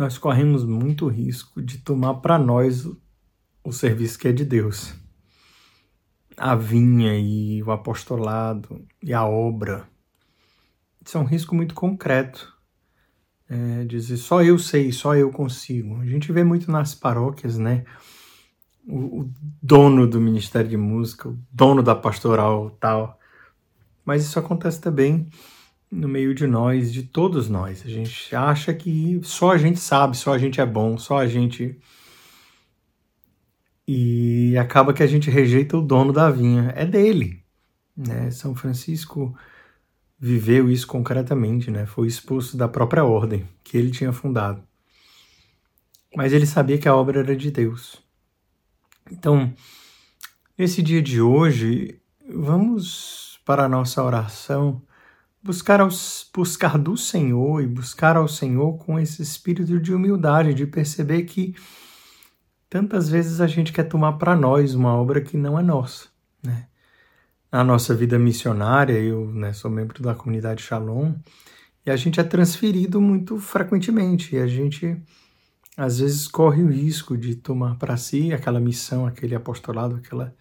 [0.00, 2.88] nós corremos muito risco de tomar para nós
[3.62, 4.94] o serviço que é de Deus.
[6.38, 9.86] A vinha e o apostolado e a obra.
[11.04, 12.50] Isso é um risco muito concreto.
[13.46, 16.00] É, dizer só eu sei, só eu consigo.
[16.00, 17.84] A gente vê muito nas paróquias, né?
[18.88, 19.30] O, o
[19.62, 23.18] dono do Ministério de Música, o dono da pastoral tal.
[24.02, 25.28] Mas isso acontece também
[25.90, 27.82] no meio de nós, de todos nós.
[27.84, 31.26] A gente acha que só a gente sabe, só a gente é bom, só a
[31.26, 31.76] gente.
[33.86, 36.72] E acaba que a gente rejeita o dono da vinha.
[36.76, 37.42] É dele.
[37.96, 38.30] Né?
[38.30, 39.36] São Francisco
[40.18, 41.86] viveu isso concretamente, né?
[41.86, 44.62] Foi expulso da própria ordem que ele tinha fundado.
[46.14, 48.02] Mas ele sabia que a obra era de Deus.
[49.10, 49.52] Então,
[50.56, 54.82] nesse dia de hoje, vamos para a nossa oração
[55.42, 55.80] buscar,
[56.34, 61.54] buscar do Senhor e buscar ao Senhor com esse espírito de humildade, de perceber que
[62.68, 66.08] tantas vezes a gente quer tomar para nós uma obra que não é nossa,
[66.42, 66.66] né?
[67.50, 71.14] Na nossa vida missionária, eu né, sou membro da comunidade Shalom,
[71.84, 74.96] e a gente é transferido muito frequentemente, e a gente
[75.76, 80.32] às vezes corre o risco de tomar para si aquela missão, aquele apostolado, aquela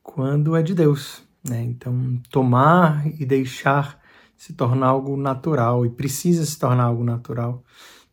[0.00, 1.62] quando é de Deus, né?
[1.62, 3.97] Então, tomar e deixar
[4.38, 7.62] se tornar algo natural e precisa se tornar algo natural,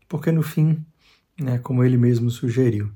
[0.09, 0.83] porque no fim,
[1.39, 2.91] né, como ele mesmo sugeriu,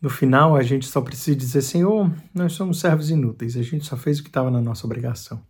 [0.00, 3.96] no final a gente só precisa dizer: Senhor, nós somos servos inúteis, a gente só
[3.96, 5.40] fez o que estava na nossa obrigação.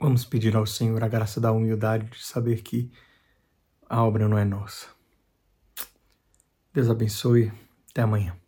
[0.00, 2.90] Vamos pedir ao Senhor a graça da humildade de saber que
[3.88, 4.86] a obra não é nossa.
[6.72, 7.52] Deus abençoe.
[7.90, 8.43] Até amanhã.